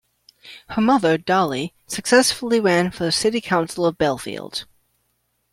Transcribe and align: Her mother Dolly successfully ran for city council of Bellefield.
Her 0.69 0.81
mother 0.81 1.15
Dolly 1.19 1.75
successfully 1.85 2.59
ran 2.59 2.89
for 2.89 3.11
city 3.11 3.39
council 3.39 3.85
of 3.85 3.99
Bellefield. 3.99 4.65